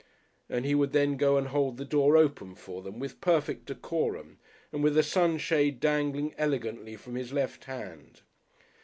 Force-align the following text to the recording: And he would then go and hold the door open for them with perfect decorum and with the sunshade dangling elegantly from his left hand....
And 0.49 0.65
he 0.65 0.73
would 0.73 0.93
then 0.93 1.15
go 1.15 1.37
and 1.37 1.49
hold 1.49 1.77
the 1.77 1.85
door 1.85 2.17
open 2.17 2.55
for 2.55 2.81
them 2.81 2.97
with 2.97 3.21
perfect 3.21 3.65
decorum 3.67 4.39
and 4.71 4.81
with 4.83 4.95
the 4.95 5.03
sunshade 5.03 5.79
dangling 5.79 6.33
elegantly 6.39 6.95
from 6.95 7.13
his 7.13 7.31
left 7.31 7.65
hand.... 7.65 8.21